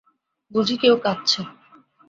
বুঝি 0.51 0.75
কেউ 0.77 0.95
কাঁদছে। 1.03 1.41